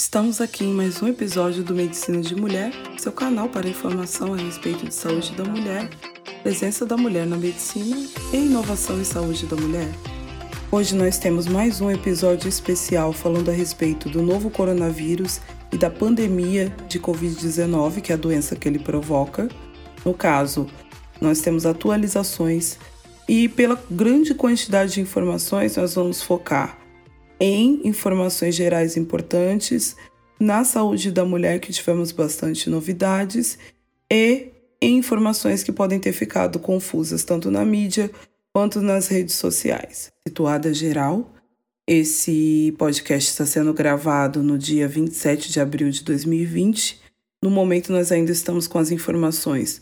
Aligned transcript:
Estamos 0.00 0.40
aqui 0.40 0.64
em 0.64 0.72
mais 0.72 1.02
um 1.02 1.08
episódio 1.08 1.64
do 1.64 1.74
Medicina 1.74 2.20
de 2.20 2.34
Mulher, 2.34 2.72
seu 2.96 3.10
canal 3.10 3.48
para 3.48 3.68
informação 3.68 4.32
a 4.32 4.36
respeito 4.36 4.86
de 4.86 4.94
saúde 4.94 5.32
da 5.32 5.42
mulher, 5.42 5.90
presença 6.42 6.86
da 6.86 6.96
mulher 6.96 7.26
na 7.26 7.36
medicina 7.36 7.96
e 8.32 8.36
inovação 8.36 8.98
em 9.00 9.04
saúde 9.04 9.44
da 9.46 9.56
mulher. 9.56 9.88
Hoje 10.70 10.94
nós 10.94 11.18
temos 11.18 11.48
mais 11.48 11.80
um 11.80 11.90
episódio 11.90 12.48
especial 12.48 13.12
falando 13.12 13.50
a 13.50 13.52
respeito 13.52 14.08
do 14.08 14.22
novo 14.22 14.50
coronavírus 14.50 15.40
e 15.72 15.76
da 15.76 15.90
pandemia 15.90 16.72
de 16.88 17.00
Covid-19, 17.00 18.00
que 18.00 18.12
é 18.12 18.14
a 18.14 18.18
doença 18.18 18.54
que 18.54 18.68
ele 18.68 18.78
provoca. 18.78 19.48
No 20.04 20.14
caso, 20.14 20.68
nós 21.20 21.40
temos 21.40 21.66
atualizações 21.66 22.78
e, 23.28 23.48
pela 23.48 23.78
grande 23.90 24.32
quantidade 24.32 24.94
de 24.94 25.00
informações, 25.00 25.76
nós 25.76 25.96
vamos 25.96 26.22
focar 26.22 26.87
em 27.40 27.86
informações 27.86 28.54
gerais 28.54 28.96
importantes, 28.96 29.96
na 30.40 30.64
saúde 30.64 31.10
da 31.10 31.24
mulher, 31.24 31.60
que 31.60 31.72
tivemos 31.72 32.12
bastante 32.12 32.70
novidades, 32.70 33.58
e 34.10 34.48
em 34.80 34.96
informações 34.96 35.62
que 35.62 35.72
podem 35.72 35.98
ter 35.98 36.12
ficado 36.12 36.58
confusas 36.58 37.24
tanto 37.24 37.50
na 37.50 37.64
mídia 37.64 38.10
quanto 38.52 38.80
nas 38.80 39.08
redes 39.08 39.34
sociais. 39.34 40.10
Situada 40.26 40.72
geral, 40.72 41.34
esse 41.86 42.74
podcast 42.78 43.30
está 43.30 43.46
sendo 43.46 43.72
gravado 43.72 44.42
no 44.42 44.58
dia 44.58 44.86
27 44.86 45.50
de 45.50 45.60
abril 45.60 45.90
de 45.90 46.04
2020. 46.04 47.00
No 47.42 47.50
momento, 47.50 47.92
nós 47.92 48.12
ainda 48.12 48.30
estamos 48.32 48.66
com 48.66 48.78
as 48.78 48.90
informações 48.90 49.80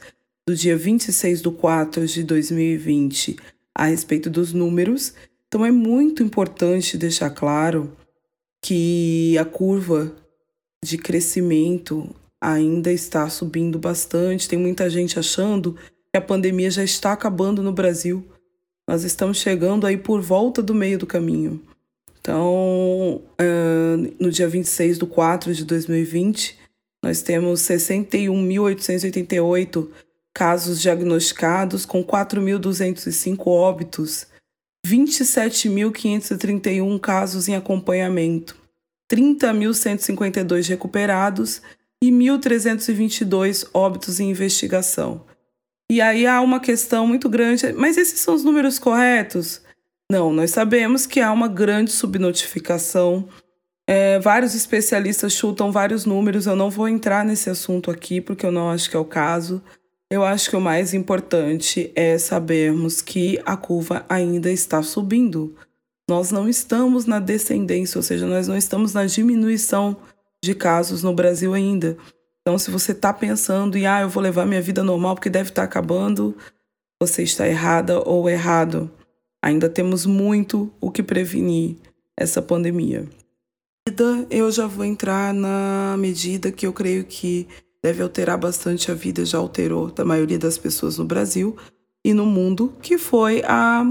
do 0.48 0.54
dia 0.54 0.76
26 0.76 1.42
de 1.42 1.50
4 1.50 2.06
de 2.06 2.22
2020 2.22 3.36
a 3.74 3.86
respeito 3.86 4.30
dos 4.30 4.52
números 4.52 5.12
então 5.48 5.64
é 5.64 5.70
muito 5.70 6.22
importante 6.22 6.98
deixar 6.98 7.30
claro 7.30 7.96
que 8.62 9.36
a 9.38 9.44
curva 9.44 10.14
de 10.84 10.98
crescimento 10.98 12.14
ainda 12.40 12.92
está 12.92 13.28
subindo 13.28 13.76
bastante. 13.78 14.48
Tem 14.48 14.58
muita 14.58 14.90
gente 14.90 15.16
achando 15.18 15.74
que 15.74 16.16
a 16.16 16.20
pandemia 16.20 16.70
já 16.70 16.84
está 16.84 17.12
acabando 17.12 17.62
no 17.62 17.72
Brasil. 17.72 18.24
Nós 18.88 19.02
estamos 19.04 19.38
chegando 19.38 19.86
aí 19.86 19.96
por 19.96 20.20
volta 20.20 20.62
do 20.62 20.74
meio 20.74 20.98
do 20.98 21.06
caminho. 21.06 21.62
Então, 22.20 23.22
uh, 23.40 24.14
no 24.18 24.30
dia 24.30 24.48
26 24.48 24.98
de 24.98 25.06
4 25.06 25.54
de 25.54 25.64
2020, 25.64 26.58
nós 27.04 27.22
temos 27.22 27.60
61.888 27.60 29.88
casos 30.34 30.80
diagnosticados, 30.80 31.86
com 31.86 32.02
4.205 32.04 33.46
óbitos 33.46 34.26
27.531 34.86 37.00
casos 37.00 37.48
em 37.48 37.56
acompanhamento, 37.56 38.56
30.152 39.10 40.68
recuperados 40.68 41.60
e 42.02 42.10
1.322 42.12 43.66
óbitos 43.74 44.20
em 44.20 44.30
investigação. 44.30 45.24
E 45.90 46.00
aí 46.00 46.24
há 46.26 46.40
uma 46.40 46.60
questão 46.60 47.04
muito 47.06 47.28
grande, 47.28 47.72
mas 47.72 47.96
esses 47.96 48.20
são 48.20 48.34
os 48.34 48.44
números 48.44 48.78
corretos? 48.78 49.60
Não, 50.10 50.32
nós 50.32 50.52
sabemos 50.52 51.06
que 51.06 51.20
há 51.20 51.32
uma 51.32 51.48
grande 51.48 51.90
subnotificação. 51.90 53.28
É, 53.88 54.18
vários 54.20 54.54
especialistas 54.54 55.32
chutam 55.32 55.72
vários 55.72 56.04
números, 56.04 56.46
eu 56.46 56.56
não 56.56 56.70
vou 56.70 56.88
entrar 56.88 57.24
nesse 57.24 57.50
assunto 57.50 57.90
aqui 57.90 58.20
porque 58.20 58.46
eu 58.46 58.52
não 58.52 58.70
acho 58.70 58.90
que 58.90 58.96
é 58.96 58.98
o 58.98 59.04
caso. 59.04 59.62
Eu 60.10 60.24
acho 60.24 60.50
que 60.50 60.56
o 60.56 60.60
mais 60.60 60.94
importante 60.94 61.90
é 61.96 62.16
sabermos 62.16 63.02
que 63.02 63.40
a 63.44 63.56
curva 63.56 64.06
ainda 64.08 64.52
está 64.52 64.80
subindo. 64.82 65.56
Nós 66.08 66.30
não 66.30 66.48
estamos 66.48 67.06
na 67.06 67.18
descendência, 67.18 67.98
ou 67.98 68.02
seja, 68.02 68.24
nós 68.24 68.46
não 68.46 68.56
estamos 68.56 68.94
na 68.94 69.04
diminuição 69.04 69.96
de 70.44 70.54
casos 70.54 71.02
no 71.02 71.12
Brasil 71.12 71.52
ainda. 71.52 71.96
Então, 72.40 72.56
se 72.56 72.70
você 72.70 72.92
está 72.92 73.12
pensando 73.12 73.76
em, 73.76 73.86
ah, 73.86 74.02
eu 74.02 74.08
vou 74.08 74.22
levar 74.22 74.46
minha 74.46 74.62
vida 74.62 74.84
normal 74.84 75.16
porque 75.16 75.28
deve 75.28 75.48
estar 75.48 75.62
tá 75.62 75.66
acabando, 75.66 76.36
você 77.02 77.24
está 77.24 77.48
errada 77.48 78.00
ou 78.08 78.30
errado. 78.30 78.88
Ainda 79.42 79.68
temos 79.68 80.06
muito 80.06 80.72
o 80.80 80.88
que 80.88 81.02
prevenir 81.02 81.76
essa 82.16 82.40
pandemia. 82.40 83.08
Eu 84.30 84.50
já 84.52 84.68
vou 84.68 84.84
entrar 84.84 85.34
na 85.34 85.96
medida 85.98 86.52
que 86.52 86.66
eu 86.66 86.72
creio 86.72 87.04
que 87.04 87.48
deve 87.86 88.02
alterar 88.02 88.36
bastante 88.36 88.90
a 88.90 88.94
vida, 88.94 89.24
já 89.24 89.38
alterou 89.38 89.92
da 89.92 90.04
maioria 90.04 90.40
das 90.40 90.58
pessoas 90.58 90.98
no 90.98 91.04
Brasil 91.04 91.56
e 92.04 92.12
no 92.12 92.26
mundo, 92.26 92.72
que 92.82 92.98
foi 92.98 93.44
a, 93.44 93.84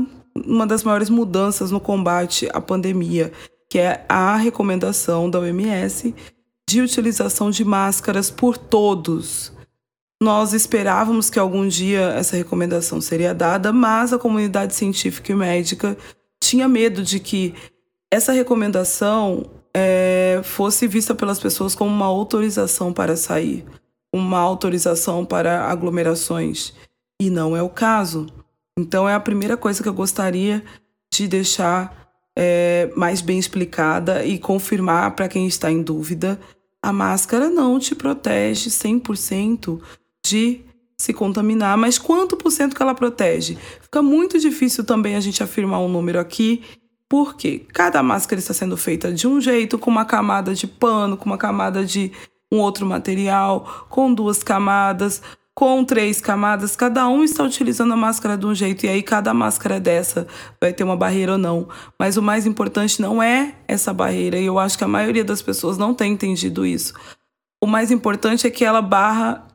uma 0.45 0.67
das 0.67 0.83
maiores 0.83 1.09
mudanças 1.09 1.71
no 1.71 1.79
combate 1.79 2.49
à 2.51 2.59
pandemia, 2.59 3.31
que 3.69 3.79
é 3.79 4.03
a 4.09 4.35
recomendação 4.35 5.29
da 5.29 5.39
OMS 5.39 6.13
de 6.69 6.81
utilização 6.81 7.49
de 7.49 7.63
máscaras 7.63 8.29
por 8.29 8.57
todos. 8.57 9.53
Nós 10.21 10.51
esperávamos 10.51 11.29
que 11.29 11.39
algum 11.39 11.65
dia 11.65 12.01
essa 12.17 12.35
recomendação 12.35 12.99
seria 12.99 13.33
dada, 13.33 13.71
mas 13.71 14.11
a 14.11 14.19
comunidade 14.19 14.75
científica 14.75 15.31
e 15.31 15.35
médica 15.35 15.95
tinha 16.43 16.67
medo 16.67 17.01
de 17.01 17.17
que 17.17 17.53
essa 18.11 18.33
recomendação 18.33 19.49
é, 19.73 20.41
fosse 20.43 20.85
vista 20.85 21.15
pelas 21.15 21.39
pessoas 21.39 21.73
como 21.73 21.91
uma 21.91 22.05
autorização 22.05 22.91
para 22.91 23.15
sair, 23.15 23.65
uma 24.15 24.39
autorização 24.39 25.25
para 25.25 25.65
aglomerações. 25.65 26.73
E 27.21 27.29
não 27.29 27.55
é 27.55 27.61
o 27.61 27.69
caso. 27.69 28.27
Então, 28.77 29.07
é 29.07 29.13
a 29.13 29.19
primeira 29.19 29.57
coisa 29.57 29.83
que 29.83 29.89
eu 29.89 29.93
gostaria 29.93 30.63
de 31.13 31.27
deixar 31.27 32.09
é, 32.37 32.91
mais 32.95 33.21
bem 33.21 33.37
explicada 33.37 34.25
e 34.25 34.39
confirmar 34.39 35.15
para 35.15 35.27
quem 35.27 35.47
está 35.47 35.69
em 35.69 35.81
dúvida: 35.81 36.39
a 36.81 36.93
máscara 36.93 37.49
não 37.49 37.77
te 37.77 37.93
protege 37.93 38.69
100% 38.69 39.81
de 40.25 40.61
se 40.97 41.13
contaminar, 41.13 41.77
mas 41.77 41.97
quanto 41.97 42.37
por 42.37 42.51
cento 42.51 42.75
que 42.75 42.81
ela 42.81 42.95
protege? 42.95 43.57
Fica 43.81 44.01
muito 44.01 44.39
difícil 44.39 44.85
também 44.85 45.15
a 45.15 45.19
gente 45.19 45.43
afirmar 45.43 45.79
um 45.79 45.89
número 45.89 46.19
aqui 46.19 46.63
porque 47.09 47.59
cada 47.73 48.01
máscara 48.01 48.39
está 48.39 48.53
sendo 48.53 48.75
feita 48.77 49.11
de 49.11 49.27
um 49.27 49.39
jeito, 49.39 49.77
com 49.77 49.91
uma 49.91 50.05
camada 50.05 50.55
de 50.55 50.65
pano, 50.65 51.17
com 51.17 51.25
uma 51.25 51.37
camada 51.37 51.85
de 51.85 52.11
um 52.51 52.59
outro 52.59 52.85
material, 52.85 53.87
com 53.89 54.13
duas 54.13 54.43
camadas, 54.43 55.21
com 55.53 55.83
três 55.85 56.19
camadas. 56.19 56.75
Cada 56.75 57.07
um 57.07 57.23
está 57.23 57.43
utilizando 57.43 57.93
a 57.93 57.97
máscara 57.97 58.37
de 58.37 58.45
um 58.45 58.53
jeito, 58.53 58.85
e 58.85 58.89
aí 58.89 59.01
cada 59.01 59.33
máscara 59.33 59.79
dessa 59.79 60.27
vai 60.61 60.73
ter 60.73 60.83
uma 60.83 60.97
barreira 60.97 61.33
ou 61.33 61.37
não. 61.37 61.67
Mas 61.97 62.17
o 62.17 62.21
mais 62.21 62.45
importante 62.45 63.01
não 63.01 63.23
é 63.23 63.55
essa 63.67 63.93
barreira, 63.93 64.37
e 64.37 64.45
eu 64.45 64.59
acho 64.59 64.77
que 64.77 64.83
a 64.83 64.87
maioria 64.87 65.23
das 65.23 65.41
pessoas 65.41 65.77
não 65.77 65.93
tem 65.93 66.11
entendido 66.13 66.65
isso. 66.65 66.93
O 67.63 67.67
mais 67.67 67.89
importante 67.89 68.45
é 68.45 68.51
que 68.51 68.65
ela 68.65 68.81
barra 68.81 69.47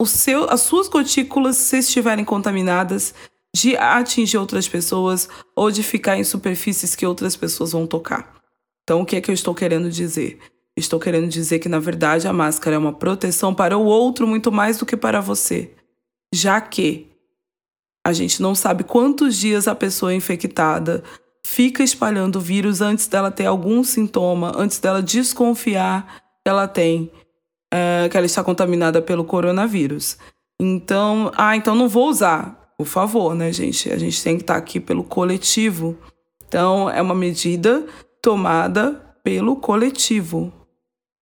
o 0.00 0.06
seu, 0.06 0.50
as 0.50 0.62
suas 0.62 0.88
gotículas, 0.88 1.56
se 1.56 1.78
estiverem 1.78 2.24
contaminadas, 2.24 3.14
de 3.54 3.76
atingir 3.76 4.36
outras 4.36 4.66
pessoas 4.66 5.28
ou 5.54 5.70
de 5.70 5.82
ficar 5.82 6.18
em 6.18 6.24
superfícies 6.24 6.96
que 6.96 7.06
outras 7.06 7.36
pessoas 7.36 7.70
vão 7.70 7.86
tocar. 7.86 8.34
Então, 8.82 9.00
o 9.00 9.06
que 9.06 9.14
é 9.14 9.20
que 9.20 9.30
eu 9.30 9.34
estou 9.34 9.54
querendo 9.54 9.88
dizer? 9.88 10.40
Estou 10.76 10.98
querendo 10.98 11.28
dizer 11.28 11.58
que, 11.60 11.68
na 11.68 11.78
verdade, 11.78 12.26
a 12.26 12.32
máscara 12.32 12.76
é 12.76 12.78
uma 12.78 12.92
proteção 12.92 13.54
para 13.54 13.78
o 13.78 13.84
outro 13.84 14.26
muito 14.26 14.50
mais 14.50 14.78
do 14.78 14.86
que 14.86 14.96
para 14.96 15.20
você, 15.20 15.72
já 16.34 16.60
que 16.60 17.10
a 18.06 18.12
gente 18.12 18.42
não 18.42 18.54
sabe 18.54 18.84
quantos 18.84 19.36
dias 19.36 19.66
a 19.66 19.74
pessoa 19.74 20.14
infectada 20.14 21.02
fica 21.46 21.82
espalhando 21.82 22.36
o 22.36 22.40
vírus 22.40 22.80
antes 22.80 23.06
dela 23.06 23.30
ter 23.30 23.46
algum 23.46 23.82
sintoma, 23.84 24.52
antes 24.56 24.78
dela 24.78 25.02
desconfiar 25.02 26.22
que 26.42 26.48
ela 26.48 26.66
tem, 26.66 27.10
é, 27.72 28.08
que 28.10 28.16
ela 28.16 28.26
está 28.26 28.42
contaminada 28.42 29.00
pelo 29.00 29.24
coronavírus. 29.24 30.18
Então, 30.60 31.32
ah, 31.36 31.56
então 31.56 31.74
não 31.74 31.88
vou 31.88 32.08
usar 32.08 32.64
por 32.76 32.86
favor, 32.86 33.34
né, 33.34 33.52
gente? 33.52 33.90
A 33.92 33.96
gente 33.96 34.22
tem 34.22 34.36
que 34.36 34.42
estar 34.42 34.56
aqui 34.56 34.80
pelo 34.80 35.04
coletivo. 35.04 35.96
Então, 36.46 36.90
é 36.90 37.00
uma 37.00 37.14
medida 37.14 37.86
tomada 38.20 39.16
pelo 39.22 39.56
coletivo. 39.56 40.52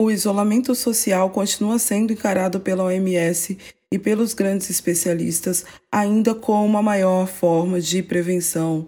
O 0.02 0.10
isolamento 0.10 0.74
social 0.74 1.30
continua 1.30 1.78
sendo 1.78 2.12
encarado 2.12 2.60
pela 2.60 2.86
OMS 2.86 3.56
e 3.92 4.00
pelos 4.00 4.34
grandes 4.34 4.68
especialistas 4.68 5.64
ainda 5.92 6.34
como 6.34 6.76
a 6.76 6.82
maior 6.82 7.28
forma 7.28 7.80
de 7.80 8.02
prevenção 8.02 8.88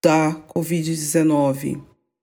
da 0.00 0.40
Covid-19. 0.54 1.82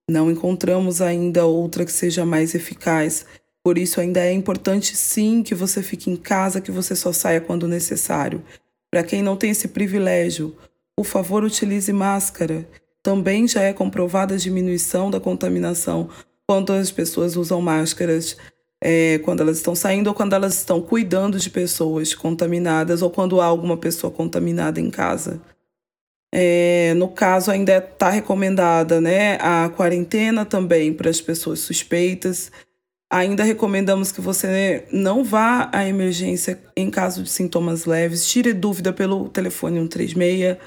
Não 0.10 0.32
encontramos 0.32 1.02
ainda 1.02 1.46
outra 1.46 1.84
que 1.84 1.92
seja 1.92 2.26
mais 2.26 2.56
eficaz, 2.56 3.26
por 3.62 3.78
isso 3.78 4.00
ainda 4.00 4.22
é 4.22 4.32
importante 4.32 4.96
sim 4.96 5.44
que 5.44 5.54
você 5.54 5.84
fique 5.84 6.10
em 6.10 6.16
casa, 6.16 6.62
que 6.62 6.72
você 6.72 6.96
só 6.96 7.12
saia 7.12 7.42
quando 7.42 7.68
necessário. 7.68 8.42
Para 8.90 9.04
quem 9.04 9.22
não 9.22 9.36
tem 9.36 9.50
esse 9.50 9.68
privilégio, 9.68 10.56
por 10.96 11.06
favor, 11.06 11.44
utilize 11.44 11.92
máscara. 11.92 12.66
Também 13.04 13.46
já 13.46 13.62
é 13.62 13.74
comprovada 13.74 14.36
a 14.36 14.38
diminuição 14.38 15.12
da 15.12 15.20
contaminação 15.20 16.10
quando 16.48 16.74
as 16.74 16.92
pessoas 16.92 17.36
usam 17.36 17.62
máscaras 17.62 18.38
é, 18.84 19.20
quando 19.20 19.42
elas 19.42 19.58
estão 19.58 19.74
saindo 19.74 20.08
ou 20.08 20.14
quando 20.14 20.34
elas 20.34 20.56
estão 20.56 20.82
cuidando 20.82 21.40
de 21.40 21.50
pessoas 21.50 22.14
contaminadas 22.14 23.02
ou 23.02 23.10
quando 23.10 23.42
há 23.42 23.46
alguma 23.46 23.78
pessoa 23.78 24.12
contaminada 24.12 24.80
em 24.80 24.90
casa. 24.90 25.42
É, 26.34 26.94
no 26.96 27.08
caso, 27.08 27.50
ainda 27.50 27.78
está 27.78 28.10
recomendada 28.10 29.00
né, 29.00 29.38
a 29.40 29.70
quarentena 29.70 30.46
também 30.46 30.94
para 30.94 31.10
as 31.10 31.22
pessoas 31.22 31.60
suspeitas 31.60 32.52
Ainda 33.10 33.44
recomendamos 33.44 34.12
que 34.12 34.20
você 34.20 34.86
não 34.92 35.24
vá 35.24 35.70
à 35.72 35.88
emergência 35.88 36.60
em 36.76 36.90
caso 36.90 37.22
de 37.22 37.30
sintomas 37.30 37.86
leves. 37.86 38.28
Tire 38.28 38.52
dúvida 38.52 38.92
pelo 38.92 39.30
telefone 39.30 39.80
136, 39.80 40.58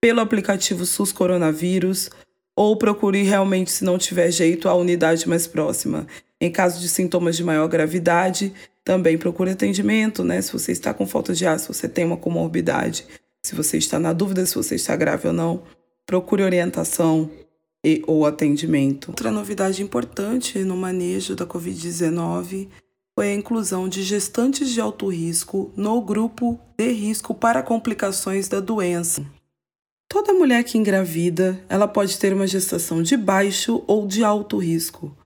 pelo 0.00 0.20
aplicativo 0.20 0.84
SUS 0.84 1.10
Coronavírus 1.10 2.10
ou 2.56 2.76
procure 2.76 3.22
realmente, 3.22 3.70
se 3.70 3.84
não 3.84 3.98
tiver 3.98 4.30
jeito, 4.30 4.68
a 4.68 4.74
unidade 4.74 5.28
mais 5.28 5.46
próxima. 5.46 6.06
Em 6.40 6.50
caso 6.50 6.80
de 6.80 6.88
sintomas 6.88 7.36
de 7.36 7.44
maior 7.44 7.68
gravidade, 7.68 8.52
também 8.82 9.18
procure 9.18 9.50
atendimento, 9.50 10.24
né? 10.24 10.40
Se 10.40 10.52
você 10.52 10.72
está 10.72 10.94
com 10.94 11.06
falta 11.06 11.34
de 11.34 11.46
ar, 11.46 11.60
se 11.60 11.68
você 11.68 11.86
tem 11.86 12.04
uma 12.04 12.16
comorbidade, 12.16 13.06
se 13.46 13.54
você 13.54 13.76
está 13.76 13.98
na 13.98 14.12
dúvida 14.12 14.44
se 14.44 14.56
você 14.56 14.74
está 14.74 14.96
grave 14.96 15.28
ou 15.28 15.32
não, 15.32 15.62
procure 16.04 16.42
orientação 16.42 17.30
e 17.84 18.02
ou 18.06 18.26
atendimento. 18.26 19.08
Outra 19.08 19.30
novidade 19.30 19.82
importante 19.82 20.58
no 20.60 20.76
manejo 20.76 21.36
da 21.36 21.46
COVID-19 21.46 22.68
foi 23.14 23.28
a 23.28 23.34
inclusão 23.34 23.88
de 23.88 24.02
gestantes 24.02 24.70
de 24.70 24.80
alto 24.80 25.08
risco 25.08 25.70
no 25.76 26.00
grupo 26.00 26.58
de 26.76 26.90
risco 26.90 27.34
para 27.34 27.62
complicações 27.62 28.48
da 28.48 28.60
doença. 28.60 29.24
Toda 30.26 30.40
mulher 30.40 30.64
que 30.64 30.76
engravida, 30.76 31.56
ela 31.68 31.86
pode 31.86 32.18
ter 32.18 32.32
uma 32.32 32.48
gestação 32.48 33.00
de 33.00 33.16
baixo 33.16 33.84
ou 33.86 34.08
de 34.08 34.24
alto 34.24 34.58
risco. 34.58 35.16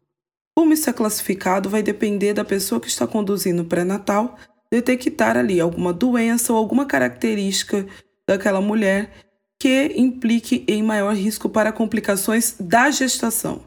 Como 0.54 0.74
isso 0.74 0.90
é 0.90 0.92
classificado 0.92 1.70
vai 1.70 1.82
depender 1.82 2.34
da 2.34 2.44
pessoa 2.44 2.78
que 2.78 2.88
está 2.88 3.06
conduzindo 3.06 3.62
o 3.62 3.64
pré-natal 3.64 4.36
detectar 4.70 5.38
ali 5.38 5.58
alguma 5.58 5.90
doença 5.90 6.52
ou 6.52 6.58
alguma 6.58 6.84
característica 6.84 7.86
daquela 8.28 8.60
mulher 8.60 9.10
que 9.58 9.94
implique 9.96 10.66
em 10.68 10.82
maior 10.82 11.14
risco 11.14 11.48
para 11.48 11.72
complicações 11.72 12.56
da 12.60 12.90
gestação. 12.90 13.62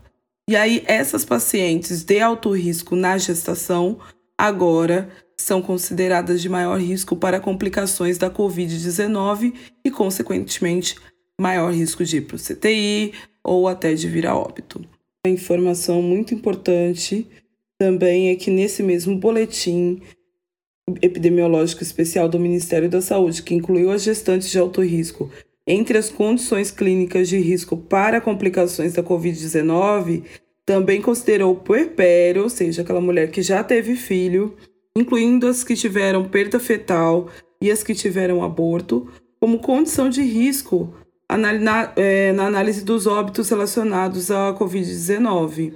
E 0.48 0.56
aí, 0.56 0.84
essas 0.86 1.26
pacientes 1.26 2.04
de 2.04 2.20
alto 2.20 2.52
risco 2.52 2.96
na 2.96 3.18
gestação 3.18 3.98
agora 4.38 5.10
são 5.36 5.64
consideradas 5.64 6.44
de 6.44 6.48
maior 6.48 6.80
risco 6.80 7.16
para 7.16 7.40
complicações 7.40 8.20
da 8.20 8.30
Covid-19 8.30 9.54
e, 9.84 9.90
consequentemente, 9.90 10.96
maior 11.40 11.74
risco 11.74 12.04
de 12.04 12.18
ir 12.18 12.22
para 12.22 12.36
o 12.36 12.40
CTI 12.40 13.14
ou 13.44 13.68
até 13.68 13.94
de 13.94 14.08
vir 14.08 14.26
a 14.26 14.36
óbito. 14.36 14.82
Uma 15.26 15.34
informação 15.34 16.02
muito 16.02 16.34
importante 16.34 17.28
também 17.80 18.30
é 18.30 18.36
que 18.36 18.52
nesse 18.52 18.84
mesmo 18.84 19.18
boletim 19.18 20.02
epidemiológico 21.02 21.82
especial 21.82 22.28
do 22.28 22.40
Ministério 22.40 22.90
da 22.90 23.02
Saúde, 23.02 23.42
que 23.42 23.56
incluiu 23.56 23.92
as 23.92 24.04
gestantes 24.04 24.50
de 24.50 24.60
alto 24.60 24.82
risco 24.82 25.32
entre 25.66 25.98
as 25.98 26.10
condições 26.10 26.72
clínicas 26.72 27.30
de 27.30 27.38
risco 27.38 27.78
para 27.78 28.20
complicações 28.20 28.94
da 28.94 29.04
Covid-19, 29.04 30.24
também 30.66 31.02
considerou 31.02 31.54
o 31.54 31.60
puerpério, 31.60 32.44
ou 32.44 32.50
seja, 32.50 32.82
aquela 32.82 33.02
mulher 33.02 33.32
que 33.32 33.42
já 33.42 33.64
teve 33.64 33.96
filho, 33.96 34.56
incluindo 34.96 35.48
as 35.48 35.64
que 35.64 35.76
tiveram 35.76 36.28
perda 36.28 36.60
fetal 36.60 37.30
e 37.62 37.72
as 37.72 37.82
que 37.82 37.96
tiveram 37.96 38.44
aborto, 38.44 39.10
como 39.40 39.60
condição 39.60 40.10
de 40.10 40.22
risco 40.22 40.94
na, 41.38 41.94
é, 41.96 42.32
na 42.34 42.46
análise 42.46 42.84
dos 42.84 43.08
óbitos 43.08 43.50
relacionados 43.50 44.32
à 44.32 44.54
Covid-19. 44.54 45.74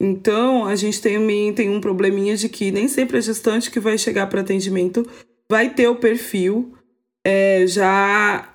Então, 0.00 0.64
a 0.64 0.76
gente 0.76 1.00
também 1.00 1.52
tem 1.52 1.68
um 1.68 1.80
probleminha 1.80 2.36
de 2.36 2.48
que 2.48 2.70
nem 2.70 2.86
sempre 2.86 3.16
a 3.16 3.20
gestante 3.20 3.70
que 3.70 3.80
vai 3.80 3.98
chegar 3.98 4.28
para 4.28 4.40
atendimento 4.40 5.06
vai 5.50 5.70
ter 5.70 5.88
o 5.88 5.96
perfil 5.96 6.72
é, 7.24 7.66
já 7.66 8.54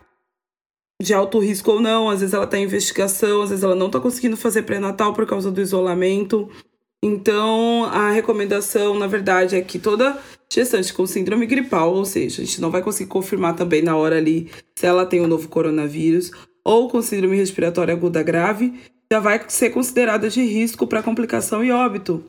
de 1.02 1.14
alto 1.14 1.40
risco 1.40 1.72
ou 1.72 1.82
não, 1.82 2.10
às 2.10 2.22
vezes 2.22 2.34
ela 2.34 2.46
está 2.46 2.58
em 2.58 2.64
investigação, 2.64 3.42
às 3.42 3.50
vezes 3.50 3.64
ela 3.64 3.76
não 3.76 3.88
está 3.88 4.00
conseguindo 4.00 4.38
fazer 4.38 4.64
pré-natal 4.64 5.14
por 5.14 5.26
causa 5.28 5.52
do 5.52 5.62
isolamento. 5.62 6.50
Então, 7.06 7.84
a 7.92 8.12
recomendação, 8.12 8.98
na 8.98 9.08
verdade, 9.08 9.58
é 9.58 9.62
que 9.62 9.78
toda 9.78 10.18
gestante 10.50 10.94
com 10.94 11.06
síndrome 11.06 11.46
gripal, 11.46 11.94
ou 11.94 12.06
seja, 12.06 12.42
a 12.42 12.46
gente 12.46 12.62
não 12.62 12.72
vai 12.72 12.82
conseguir 12.82 13.10
confirmar 13.10 13.58
também 13.58 13.82
na 13.82 13.98
hora 13.98 14.18
ali 14.18 14.50
se 14.74 14.86
ela 14.86 15.06
tem 15.06 15.20
o 15.20 15.26
um 15.26 15.28
novo 15.28 15.50
coronavírus, 15.50 16.32
ou 16.64 16.90
com 16.90 17.02
síndrome 17.02 17.36
respiratória 17.36 17.94
aguda 17.94 18.24
grave, 18.24 18.74
já 19.12 19.20
vai 19.20 19.44
ser 19.50 19.72
considerada 19.72 20.30
de 20.30 20.42
risco 20.44 20.88
para 20.88 21.04
complicação 21.04 21.62
e 21.62 21.72
óbito. 21.72 22.24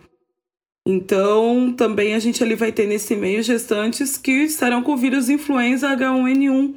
Então, 0.85 1.73
também 1.73 2.15
a 2.15 2.19
gente 2.19 2.43
ali 2.43 2.57
vai 2.57 2.73
ter 2.73 2.89
nesse 2.89 3.15
meio 3.15 3.45
gestantes 3.45 4.19
que 4.19 4.33
estarão 4.33 4.83
com 4.83 4.97
vírus 4.97 5.29
influenza 5.29 5.89
H1N1 5.97 6.75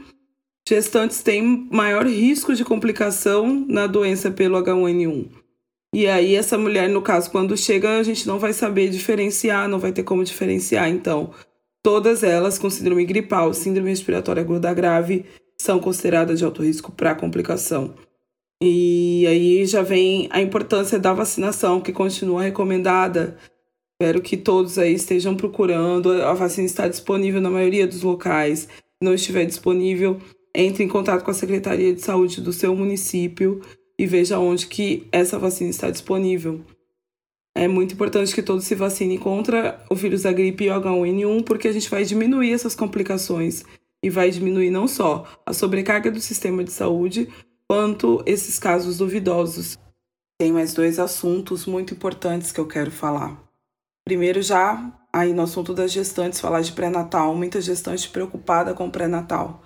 gestantes 0.68 1.24
têm 1.24 1.66
maior 1.72 2.06
risco 2.06 2.54
de 2.54 2.66
complicação 2.66 3.66
na 3.70 3.88
doença 3.88 4.30
pelo 4.30 4.62
H1N1. 4.62 5.47
E 5.94 6.08
aí, 6.08 6.36
essa 6.36 6.58
mulher, 6.58 6.90
no 6.90 7.02
caso, 7.02 7.32
quando 7.32 7.58
chega, 7.58 7.98
a 7.98 8.04
gente 8.04 8.28
não 8.28 8.38
vai 8.38 8.54
saber 8.54 8.90
diferenciar, 8.90 9.68
não 9.70 9.80
vai 9.80 9.92
ter 9.92 10.04
como 10.04 10.24
diferenciar. 10.24 10.90
Então, 10.90 11.32
todas 11.82 12.24
elas 12.24 12.60
com 12.60 12.70
síndrome 12.70 13.06
gripal, 13.06 13.54
síndrome 13.54 13.90
respiratória 13.90 14.42
aguda 14.42 14.74
grave, 14.74 15.26
são 15.58 15.80
consideradas 15.80 16.40
de 16.40 16.46
alto 16.46 16.62
risco 16.62 16.92
para 16.92 17.16
complicação. 17.16 17.96
E 18.62 19.26
aí 19.28 19.66
já 19.66 19.82
vem 19.82 20.28
a 20.32 20.42
importância 20.42 21.00
da 21.00 21.14
vacinação, 21.14 21.80
que 21.80 21.92
continua 21.92 22.44
recomendada. 22.44 23.38
Espero 23.94 24.22
que 24.22 24.36
todos 24.36 24.78
aí 24.78 24.94
estejam 24.94 25.36
procurando. 25.36 26.12
A 26.24 26.34
vacina 26.34 26.66
está 26.66 26.88
disponível 26.88 27.40
na 27.40 27.50
maioria 27.50 27.88
dos 27.88 28.02
locais. 28.02 28.62
Se 28.62 29.02
não 29.02 29.14
estiver 29.14 29.46
disponível, 29.46 30.20
entre 30.56 30.84
em 30.84 30.88
contato 30.88 31.24
com 31.24 31.32
a 31.32 31.36
Secretaria 31.36 31.94
de 31.94 32.02
Saúde 32.02 32.42
do 32.42 32.52
seu 32.52 32.76
município 32.76 33.62
e 34.00 34.06
veja 34.06 34.40
onde 34.40 34.68
que 34.68 35.08
essa 35.12 35.40
vacina 35.40 35.70
está 35.70 35.90
disponível. 35.90 36.62
É 37.56 37.68
muito 37.68 37.94
importante 37.94 38.34
que 38.34 38.44
todos 38.44 38.66
se 38.66 38.76
vacinem 38.76 39.18
contra 39.18 39.84
o 39.90 39.96
vírus 39.96 40.24
da 40.24 40.32
gripe 40.32 40.66
e 40.66 40.70
o 40.70 40.74
H1N1, 40.74 41.44
porque 41.44 41.68
a 41.68 41.72
gente 41.72 41.90
vai 41.90 42.04
diminuir 42.04 42.54
essas 42.54 42.76
complicações 42.76 43.64
e 44.04 44.10
vai 44.10 44.30
diminuir 44.30 44.70
não 44.70 44.88
só 44.88 45.26
a 45.46 45.54
sobrecarga 45.54 46.12
do 46.12 46.22
sistema 46.22 46.64
de 46.64 46.72
saúde, 46.72 47.28
quanto 47.68 48.22
esses 48.26 48.60
casos 48.60 48.98
duvidosos. 48.98 49.78
Tem 50.40 50.52
mais 50.52 50.74
dois 50.74 51.00
assuntos 51.00 51.66
muito 51.66 51.96
importantes 51.96 52.52
que 52.52 52.60
eu 52.60 52.68
quero 52.68 52.92
falar. 52.92 53.44
Primeiro, 54.06 54.42
já 54.42 54.94
aí 55.12 55.34
no 55.34 55.42
assunto 55.42 55.74
das 55.74 55.92
gestantes, 55.92 56.40
falar 56.40 56.62
de 56.62 56.74
pré-natal, 56.74 57.34
muita 57.34 57.60
gestante 57.60 58.08
preocupada 58.08 58.74
com 58.74 58.90
pré-natal 58.90 59.64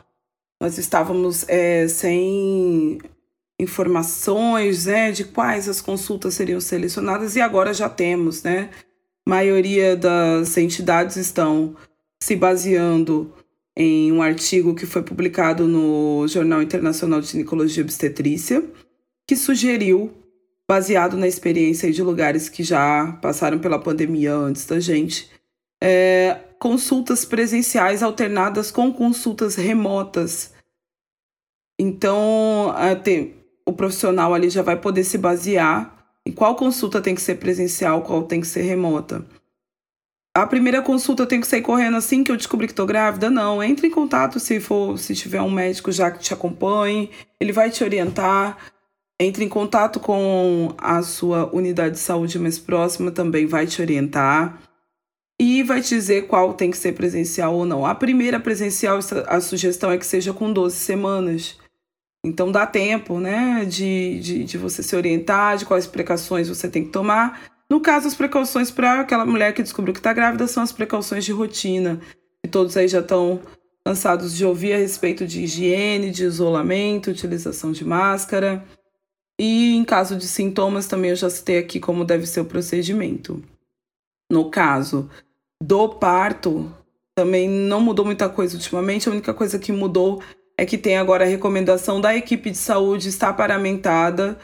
nós 0.62 0.78
estávamos 0.78 1.44
é, 1.50 1.88
sem 1.88 3.00
informações 3.62 4.86
né, 4.86 5.12
de 5.12 5.24
quais 5.24 5.70
as 5.70 5.80
consultas 5.80 6.34
seriam 6.34 6.60
selecionadas 6.60 7.36
e 7.36 7.42
agora 7.42 7.74
já 7.74 7.88
temos, 7.88 8.44
né? 8.44 8.70
A 9.26 9.30
maioria 9.30 9.96
das 9.96 10.58
entidades 10.58 11.16
estão 11.16 11.76
se 12.22 12.36
baseando 12.36 13.34
em 13.76 14.12
um 14.12 14.22
artigo 14.22 14.76
que 14.76 14.86
foi 14.86 15.04
publicado 15.04 15.68
no 15.68 16.28
Jornal 16.28 16.62
Internacional 16.62 17.22
de 17.22 17.28
Ginecologia 17.28 17.82
e 17.82 17.86
Obstetrícia, 17.86 18.64
que 19.28 19.36
sugeriu, 19.36 20.12
baseado 20.68 21.18
na 21.18 21.28
experiência 21.28 21.92
de 21.92 22.02
lugares 22.02 22.50
que 22.50 22.64
já 22.64 23.18
passaram 23.22 23.60
pela 23.60 23.80
pandemia 23.80 24.34
antes 24.34 24.66
da 24.66 24.80
gente, 24.80 25.30
é, 25.82 26.40
consultas 26.60 27.26
presenciais 27.26 28.04
alternadas 28.04 28.72
com 28.72 28.92
consultas 28.92 29.56
remotas. 29.56 30.54
Então, 31.80 32.74
tem, 33.04 33.41
o 33.72 33.76
profissional 33.76 34.34
ali 34.34 34.50
já 34.50 34.62
vai 34.62 34.76
poder 34.76 35.04
se 35.04 35.18
basear 35.18 35.98
em 36.26 36.32
qual 36.32 36.56
consulta 36.56 37.02
tem 37.02 37.16
que 37.16 37.22
ser 37.22 37.36
presencial, 37.36 38.02
qual 38.02 38.24
tem 38.24 38.42
que 38.42 38.48
ser 38.48 38.62
remota. 38.62 39.26
A 40.36 40.48
primeira 40.48 40.82
consulta 40.82 41.26
tem 41.26 41.42
que 41.42 41.48
sair 41.48 41.62
correndo 41.62 41.98
assim 41.98 42.24
que 42.24 42.32
eu 42.32 42.38
descobri 42.38 42.68
que 42.68 42.72
estou 42.72 42.86
grávida? 42.86 43.30
Não, 43.30 43.62
entre 43.62 43.88
em 43.88 43.92
contato 43.92 44.40
se 44.40 44.60
for, 44.60 44.98
se 44.98 45.14
tiver 45.14 45.42
um 45.42 45.50
médico 45.50 45.92
já 45.92 46.10
que 46.10 46.20
te 46.20 46.34
acompanhe, 46.34 47.10
ele 47.40 47.52
vai 47.52 47.70
te 47.70 47.84
orientar. 47.84 48.58
Entre 49.20 49.44
em 49.44 49.50
contato 49.50 50.00
com 50.00 50.74
a 50.78 51.02
sua 51.04 51.54
unidade 51.54 51.96
de 51.96 52.00
saúde 52.00 52.40
mais 52.40 52.58
próxima, 52.58 53.12
também 53.12 53.46
vai 53.46 53.68
te 53.68 53.82
orientar 53.82 54.62
e 55.40 55.64
vai 55.64 55.82
te 55.82 55.90
dizer 55.90 56.28
qual 56.28 56.54
tem 56.54 56.72
que 56.72 56.78
ser 56.78 56.94
presencial 56.94 57.54
ou 57.54 57.66
não. 57.66 57.86
A 57.86 57.94
primeira 57.94 58.40
presencial, 58.40 59.00
a 59.28 59.42
sugestão 59.42 59.92
é 59.92 59.98
que 59.98 60.06
seja 60.06 60.34
com 60.34 60.52
12 60.52 60.76
semanas. 60.76 61.61
Então 62.24 62.52
dá 62.52 62.68
tempo, 62.68 63.20
né, 63.20 63.66
de, 63.66 64.20
de, 64.20 64.44
de 64.44 64.58
você 64.58 64.84
se 64.84 64.96
orientar, 64.96 65.58
de 65.58 65.66
quais 65.66 65.88
precauções 65.88 66.48
você 66.48 66.70
tem 66.70 66.84
que 66.84 66.92
tomar. 66.92 67.52
No 67.70 67.80
caso, 67.80 68.08
as 68.08 68.14
precauções 68.14 68.70
para 68.70 69.00
aquela 69.00 69.26
mulher 69.26 69.54
que 69.54 69.64
descobriu 69.64 69.94
que 69.94 70.00
está 70.00 70.14
grávida 70.14 70.46
são 70.46 70.62
as 70.62 70.72
precauções 70.72 71.26
de 71.26 71.32
rotina. 71.32 72.00
E 72.46 72.48
todos 72.48 72.76
aí 72.78 72.88
já 72.88 73.00
estão 73.00 73.40
cansados 73.86 74.36
de 74.36 74.46
ouvir 74.46 74.74
a 74.74 74.78
respeito 74.78 75.26
de 75.26 75.44
higiene, 75.44 76.12
de 76.12 76.24
isolamento, 76.24 77.10
utilização 77.10 77.72
de 77.72 77.84
máscara. 77.84 78.64
E 79.40 79.76
em 79.76 79.84
caso 79.84 80.16
de 80.16 80.28
sintomas, 80.28 80.86
também 80.86 81.10
eu 81.12 81.16
já 81.16 81.30
citei 81.30 81.58
aqui 81.58 81.80
como 81.80 82.06
deve 82.06 82.28
ser 82.28 82.42
o 82.42 82.46
procedimento. 82.46 83.44
No 84.32 84.52
caso 84.52 85.10
do 85.64 85.90
parto, 85.90 86.72
também 87.16 87.50
não 87.50 87.82
mudou 87.82 88.06
muita 88.06 88.30
coisa 88.30 88.56
ultimamente. 88.56 89.08
A 89.08 89.12
única 89.12 89.34
coisa 89.34 89.58
que 89.58 89.72
mudou 89.72 90.22
é 90.62 90.66
que 90.66 90.78
tem 90.78 90.96
agora 90.96 91.26
a 91.26 91.28
recomendação 91.28 92.00
da 92.00 92.16
equipe 92.16 92.52
de 92.52 92.58
saúde 92.58 93.10
estar 93.10 93.34
paramentada 93.34 94.38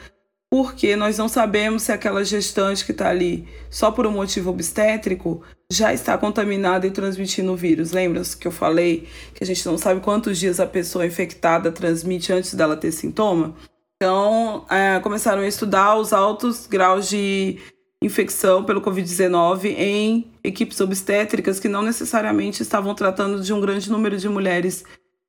porque 0.50 0.96
nós 0.96 1.16
não 1.16 1.28
sabemos 1.28 1.84
se 1.84 1.92
aquela 1.92 2.24
gestante 2.24 2.84
que 2.84 2.90
está 2.90 3.08
ali 3.08 3.46
só 3.70 3.92
por 3.92 4.04
um 4.04 4.10
motivo 4.10 4.50
obstétrico 4.50 5.42
já 5.70 5.94
está 5.94 6.18
contaminada 6.18 6.88
e 6.88 6.90
transmitindo 6.90 7.52
o 7.52 7.56
vírus. 7.56 7.92
Lembra 7.92 8.22
que 8.36 8.48
eu 8.48 8.50
falei 8.50 9.06
que 9.32 9.44
a 9.44 9.46
gente 9.46 9.64
não 9.64 9.78
sabe 9.78 10.00
quantos 10.00 10.40
dias 10.40 10.58
a 10.58 10.66
pessoa 10.66 11.06
infectada 11.06 11.70
transmite 11.70 12.32
antes 12.32 12.52
dela 12.52 12.76
ter 12.76 12.90
sintoma? 12.90 13.54
Então, 13.94 14.66
é, 14.68 14.98
começaram 14.98 15.42
a 15.42 15.46
estudar 15.46 15.94
os 15.94 16.12
altos 16.12 16.66
graus 16.66 17.08
de 17.08 17.58
infecção 18.02 18.64
pelo 18.64 18.82
Covid-19 18.82 19.66
em 19.66 20.32
equipes 20.42 20.80
obstétricas 20.80 21.60
que 21.60 21.68
não 21.68 21.82
necessariamente 21.82 22.60
estavam 22.60 22.92
tratando 22.92 23.40
de 23.40 23.52
um 23.52 23.60
grande 23.60 23.88
número 23.88 24.18
de 24.18 24.28
mulheres 24.28 24.84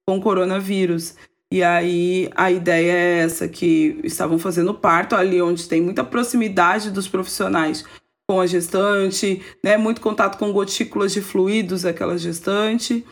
com 0.10 0.20
coronavírus. 0.20 1.14
E 1.52 1.62
aí 1.62 2.30
a 2.36 2.52
ideia 2.52 2.92
é 2.92 3.20
essa, 3.20 3.48
que 3.48 4.00
estavam 4.04 4.40
fazendo 4.40 4.74
parto 4.74 5.16
ali 5.16 5.40
onde 5.40 5.70
tem 5.70 5.80
muita 5.80 6.04
proximidade 6.04 6.90
dos 6.90 7.08
profissionais 7.08 7.86
com 8.28 8.42
a 8.42 8.48
gestante, 8.48 9.40
né? 9.64 9.78
Muito 9.78 10.02
contato 10.02 10.40
com 10.40 10.52
gotículas 10.52 11.14
de 11.14 11.22
fluidos 11.22 11.84
daquela 11.84 12.18
gestante. 12.18 13.06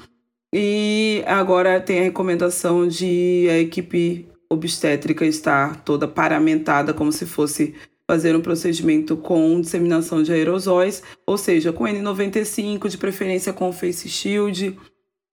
E 0.52 1.24
agora 1.28 1.80
tem 1.80 2.00
a 2.00 2.04
recomendação 2.04 2.88
de 2.88 3.48
a 3.50 3.60
equipe 3.60 4.28
obstétrica 4.50 5.24
estar 5.24 5.84
toda 5.84 6.08
paramentada 6.08 6.96
como 6.96 7.12
se 7.12 7.28
fosse 7.28 7.76
fazer 8.10 8.36
um 8.36 8.42
procedimento 8.42 9.16
com 9.18 9.62
disseminação 9.62 10.24
de 10.24 10.34
aerosóis, 10.34 11.04
ou 11.28 11.38
seja, 11.38 11.72
com 11.72 11.84
N95, 11.84 12.88
de 12.88 12.98
preferência 12.98 13.54
com 13.54 13.72
face 13.72 14.08
shield 14.08 14.76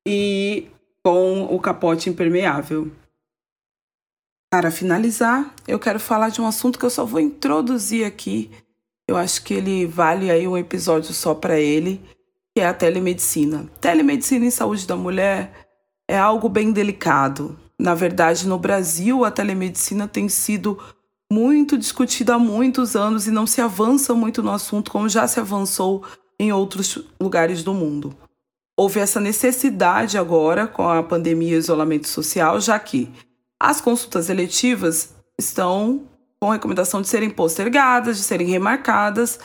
e 0.07 0.67
com 1.05 1.45
o 1.55 1.61
capote 1.61 2.09
impermeável. 2.09 2.91
Para 4.51 4.71
finalizar, 4.71 5.55
eu 5.69 5.79
quero 5.79 6.01
falar 6.01 6.31
de 6.31 6.41
um 6.41 6.47
assunto 6.47 6.79
que 6.79 6.85
eu 6.85 6.91
só 6.91 7.05
vou 7.05 7.21
introduzir 7.21 8.07
aqui. 8.07 8.51
Eu 9.07 9.17
acho 9.17 9.45
que 9.45 9.53
ele 9.53 9.85
vale 9.85 10.31
aí 10.31 10.49
um 10.49 10.57
episódio 10.57 11.13
só 11.13 11.35
para 11.35 11.61
ele, 11.61 12.01
que 12.55 12.63
é 12.63 12.67
a 12.67 12.73
telemedicina. 12.73 13.69
Telemedicina 13.81 14.47
em 14.47 14.51
saúde 14.51 14.87
da 14.87 14.97
mulher 14.97 15.53
é 16.09 16.17
algo 16.17 16.49
bem 16.49 16.73
delicado. 16.73 17.59
Na 17.79 17.95
verdade, 17.95 18.49
no 18.49 18.59
Brasil, 18.59 19.25
a 19.25 19.31
telemedicina 19.31 20.09
tem 20.09 20.29
sido 20.29 20.79
muito 21.31 21.77
discutida 21.77 22.37
há 22.37 22.39
muitos 22.39 22.97
anos 22.97 23.27
e 23.27 23.31
não 23.31 23.47
se 23.47 23.61
avança 23.61 24.15
muito 24.15 24.43
no 24.43 24.53
assunto 24.53 24.91
como 24.91 25.09
já 25.09 25.27
se 25.27 25.41
avançou 25.41 26.05
em 26.39 26.53
outros 26.53 26.99
lugares 27.21 27.63
do 27.63 27.75
mundo 27.75 28.17
houve 28.77 29.01
essa 29.01 29.21
necessidade 29.21 30.19
agora 30.19 30.67
com 30.67 30.89
a 30.89 31.03
pandemia 31.03 31.55
e 31.55 31.59
isolamento 31.59 32.09
social, 32.09 32.61
já 32.61 32.79
que 32.79 33.11
as 33.59 33.81
consultas 33.81 34.29
eletivas 34.29 35.15
estão 35.39 36.03
com 36.41 36.51
recomendação 36.51 37.01
de 37.01 37.09
serem 37.09 37.31
postergadas, 37.31 38.17
de 38.17 38.23
serem 38.23 38.47
remarcadas, 38.47 39.39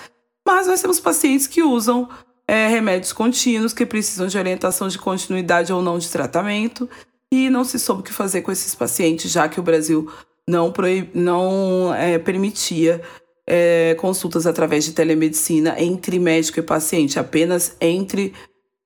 mas 0.45 0.67
nós 0.67 0.81
temos 0.81 0.99
pacientes 0.99 1.47
que 1.47 1.61
usam 1.61 2.09
é, 2.47 2.67
remédios 2.67 3.13
contínuos, 3.13 3.73
que 3.73 3.85
precisam 3.85 4.27
de 4.27 4.37
orientação 4.37 4.87
de 4.87 4.97
continuidade 4.97 5.71
ou 5.71 5.81
não 5.81 5.99
de 5.99 6.09
tratamento, 6.09 6.89
e 7.31 7.49
não 7.49 7.63
se 7.63 7.77
soube 7.77 8.01
o 8.01 8.03
que 8.03 8.11
fazer 8.11 8.41
com 8.41 8.51
esses 8.51 8.73
pacientes, 8.73 9.31
já 9.31 9.47
que 9.47 9.59
o 9.59 9.63
Brasil 9.63 10.11
não, 10.47 10.71
proib... 10.71 11.11
não 11.13 11.93
é, 11.93 12.17
permitia 12.17 13.01
é, 13.47 13.95
consultas 13.99 14.47
através 14.47 14.83
de 14.83 14.93
telemedicina 14.93 15.75
entre 15.77 16.17
médico 16.17 16.59
e 16.59 16.63
paciente, 16.63 17.19
apenas 17.19 17.75
entre 17.79 18.33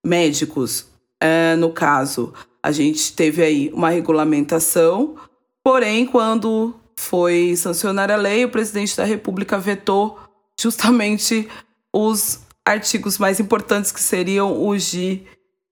médicos. 0.03 0.87
É, 1.19 1.55
no 1.55 1.71
caso, 1.71 2.33
a 2.61 2.71
gente 2.71 3.13
teve 3.13 3.43
aí 3.43 3.71
uma 3.73 3.89
regulamentação, 3.89 5.15
porém, 5.63 6.05
quando 6.05 6.75
foi 6.95 7.55
sancionar 7.55 8.11
a 8.11 8.15
lei, 8.15 8.45
o 8.45 8.49
presidente 8.49 8.95
da 8.95 9.03
República 9.03 9.57
vetou 9.57 10.19
justamente 10.59 11.47
os 11.93 12.41
artigos 12.65 13.17
mais 13.17 13.39
importantes, 13.39 13.91
que 13.91 14.01
seriam 14.01 14.67
os 14.67 14.83
de 14.83 15.23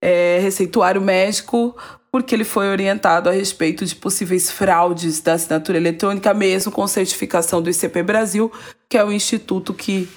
é, 0.01 0.39
receituário 0.41 1.01
médico, 1.01 1.75
porque 2.11 2.35
ele 2.35 2.43
foi 2.43 2.67
orientado 2.67 3.29
a 3.29 3.31
respeito 3.31 3.85
de 3.85 3.95
possíveis 3.95 4.51
fraudes 4.51 5.21
da 5.21 5.33
assinatura 5.33 5.77
eletrônica, 5.77 6.33
mesmo 6.33 6.71
com 6.71 6.85
certificação 6.88 7.61
do 7.61 7.69
ICP 7.69 8.03
Brasil, 8.03 8.51
que 8.89 8.97
é 8.97 9.03
o 9.03 9.11
instituto 9.11 9.73
que 9.73 10.09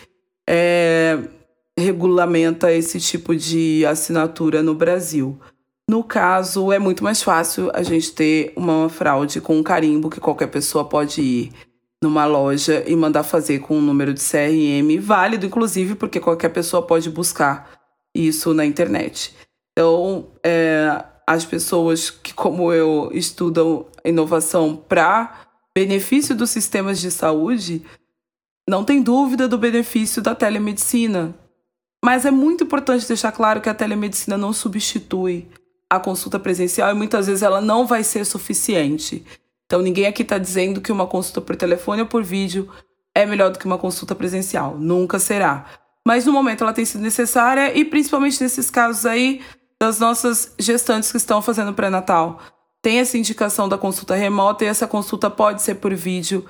é, 0.49 1.19
regulamenta 1.79 2.73
esse 2.73 3.01
tipo 3.01 3.35
de 3.35 3.85
assinatura 3.87 4.63
no 4.63 4.75
Brasil. 4.75 5.39
No 5.89 6.03
caso, 6.03 6.73
é 6.73 6.79
muito 6.79 7.05
mais 7.05 7.23
fácil 7.23 7.71
a 7.75 7.83
gente 7.83 8.13
ter 8.13 8.53
uma 8.57 8.89
fraude 8.89 9.41
com 9.41 9.59
um 9.59 9.63
carimbo 9.63 10.09
que 10.09 10.21
qualquer 10.21 10.47
pessoa 10.47 10.85
pode 10.85 11.21
ir 11.21 11.53
numa 12.03 12.25
loja 12.25 12.85
e 12.87 12.95
mandar 12.95 13.23
fazer 13.23 13.61
com 13.61 13.79
um 13.79 13.81
número 13.81 14.15
de 14.15 14.21
CRM 14.21 15.01
válido, 15.01 15.47
inclusive, 15.47 15.95
porque 15.95 16.21
qualquer 16.21 16.51
pessoa 16.51 16.83
pode 16.83 17.11
buscar 17.11 17.71
isso 18.15 18.55
na 18.55 18.65
internet. 18.65 19.35
Então, 19.73 20.29
é, 20.45 21.05
as 21.27 21.45
pessoas 21.45 22.11
que, 22.11 22.33
como 22.33 22.73
eu, 22.73 23.11
estudam 23.13 23.87
inovação 24.05 24.77
para 24.77 25.41
benefício 25.75 26.35
dos 26.35 26.51
sistemas 26.51 27.01
de 27.01 27.11
saúde, 27.11 27.85
não 28.69 28.85
tem 28.85 29.03
dúvida 29.03 29.49
do 29.49 29.59
benefício 29.59 30.23
da 30.23 30.35
telemedicina, 30.35 31.35
mas 32.05 32.27
é 32.27 32.31
muito 32.31 32.65
importante 32.65 33.09
deixar 33.09 33.33
claro 33.33 33.63
que 33.63 33.69
a 33.71 33.73
telemedicina 33.73 34.37
não 34.37 34.53
substitui 34.53 35.49
a 35.89 35.99
consulta 35.99 36.39
presencial 36.39 36.91
e 36.91 36.95
muitas 36.95 37.29
vezes 37.29 37.43
ela 37.43 37.63
não 37.63 37.87
vai 37.87 38.05
ser 38.05 38.27
suficiente. 38.27 39.25
Então 39.65 39.81
ninguém 39.81 40.05
aqui 40.05 40.21
está 40.21 40.37
dizendo 40.37 40.83
que 40.83 40.93
uma 40.93 41.07
consulta 41.07 41.41
por 41.41 41.57
telefone 41.57 42.03
ou 42.03 42.07
por 42.07 42.23
vídeo 42.23 42.69
é 43.15 43.25
melhor 43.25 43.51
do 43.51 43.59
que 43.59 43.65
uma 43.65 43.79
consulta 43.79 44.15
presencial. 44.15 44.77
Nunca 44.79 45.19
será. 45.19 45.65
Mas 46.07 46.27
no 46.27 46.33
momento 46.35 46.63
ela 46.63 46.75
tem 46.75 46.85
sido 46.85 47.01
necessária 47.01 47.75
e 47.75 47.87
principalmente 47.87 48.39
nesses 48.43 48.69
casos 48.69 49.07
aí 49.07 49.41
das 49.81 49.99
nossas 49.99 50.53
gestantes 50.59 51.11
que 51.11 51.17
estão 51.17 51.41
fazendo 51.41 51.73
pré-natal. 51.73 52.39
Tem 52.83 52.99
essa 52.99 53.17
indicação 53.17 53.67
da 53.67 53.79
consulta 53.79 54.15
remota 54.15 54.63
e 54.63 54.69
essa 54.69 54.87
consulta 54.87 55.31
pode 55.31 55.63
ser 55.63 55.77
por 55.77 55.95
vídeo 55.95 56.45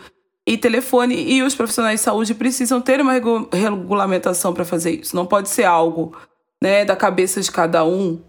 e 0.47 0.59
telefone 0.59 1.15
e 1.15 1.43
os 1.43 1.55
profissionais 1.55 2.01
de 2.01 2.05
saúde 2.05 2.35
precisam 2.35 2.81
ter 2.81 3.01
uma 3.01 3.13
regulamentação 3.53 4.53
para 4.53 4.65
fazer 4.65 5.01
isso. 5.01 5.17
Não 5.17 5.25
pode 5.25 5.49
ser 5.49 5.65
algo, 5.65 6.17
né, 6.63 6.85
da 6.85 6.95
cabeça 6.95 7.41
de 7.41 7.51
cada 7.51 7.85
um, 7.85 8.23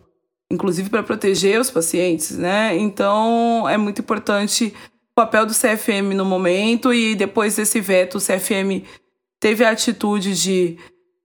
inclusive 0.49 0.89
para 0.89 1.03
proteger 1.03 1.59
os 1.59 1.69
pacientes, 1.69 2.37
né? 2.37 2.75
Então 2.77 3.67
é 3.67 3.77
muito 3.77 3.99
importante 3.99 4.73
o 5.11 5.15
papel 5.15 5.45
do 5.45 5.53
CFM 5.53 6.13
no 6.15 6.25
momento 6.25 6.93
e 6.93 7.15
depois 7.15 7.55
desse 7.55 7.81
veto 7.81 8.17
o 8.17 8.21
CFM 8.21 8.85
teve 9.39 9.65
a 9.65 9.71
atitude 9.71 10.33
de 10.33 10.77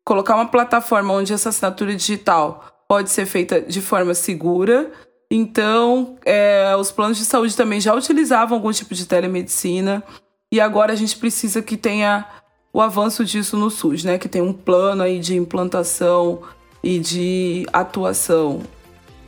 colocar 0.05 0.35
uma 0.35 0.47
plataforma 0.47 1.15
onde 1.15 1.33
essa 1.33 1.51
assinatura 1.51 1.95
digital 1.95 2.65
pode 2.89 3.11
ser 3.11 3.27
feita 3.27 3.61
de 3.61 3.81
forma 3.81 4.15
segura. 4.15 4.91
Então, 5.31 6.17
é, 6.25 6.75
os 6.77 6.91
planos 6.91 7.19
de 7.19 7.25
saúde 7.25 7.57
também 7.57 7.81
já 7.81 7.95
utilizavam 7.95 8.59
algum 8.59 8.73
tipo 8.73 8.93
de 8.93 9.07
telemedicina. 9.07 10.03
E 10.53 10.61
agora 10.61 10.93
a 10.93 10.97
gente 10.97 11.17
precisa 11.17 11.63
que 11.63 11.77
tenha 11.77 12.27
o 12.73 12.81
avanço 12.81 13.25
disso 13.25 13.57
no 13.57 13.71
SUS, 13.71 14.03
né? 14.03 14.19
Que 14.19 14.29
tem 14.29 14.43
um 14.43 14.53
plano 14.53 15.01
aí 15.01 15.21
de 15.21 15.37
implantação 15.37 16.41
e 16.83 16.99
de 16.99 17.65
atuação. 17.73 18.61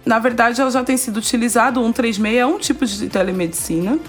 Na 0.04 0.18
verdade, 0.18 0.60
ela 0.60 0.70
já 0.70 0.82
tem 0.82 0.96
sido 0.96 1.18
utilizado, 1.18 1.80
o 1.80 1.84
136 1.84 2.36
é 2.36 2.44
um 2.44 2.58
tipo 2.58 2.84
de 2.84 3.08
telemedicina, 3.08 4.00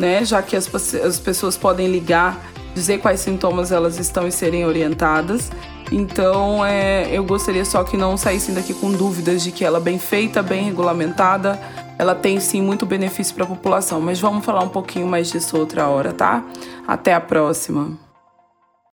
né? 0.00 0.24
Já 0.24 0.42
que 0.42 0.56
as, 0.56 0.68
as 0.96 1.20
pessoas 1.20 1.56
podem 1.56 1.86
ligar, 1.86 2.36
dizer 2.74 2.98
quais 2.98 3.20
sintomas 3.20 3.70
elas 3.70 4.00
estão 4.00 4.26
e 4.26 4.32
serem 4.32 4.66
orientadas. 4.66 5.48
Então, 5.92 6.66
é, 6.66 7.08
eu 7.16 7.22
gostaria 7.22 7.64
só 7.64 7.84
que 7.84 7.96
não 7.96 8.16
saíssem 8.16 8.52
daqui 8.52 8.74
com 8.74 8.90
dúvidas 8.90 9.44
de 9.44 9.52
que 9.52 9.64
ela 9.64 9.78
é 9.78 9.80
bem 9.80 9.98
feita, 9.98 10.42
bem 10.42 10.64
regulamentada, 10.64 11.60
ela 11.98 12.14
tem 12.14 12.40
sim 12.40 12.62
muito 12.62 12.86
benefício 12.86 13.34
para 13.34 13.44
a 13.44 13.48
população, 13.48 14.00
mas 14.00 14.20
vamos 14.20 14.44
falar 14.44 14.62
um 14.62 14.68
pouquinho 14.68 15.06
mais 15.06 15.30
disso 15.30 15.56
outra 15.56 15.88
hora, 15.88 16.12
tá? 16.12 16.44
Até 16.86 17.14
a 17.14 17.20
próxima. 17.20 18.11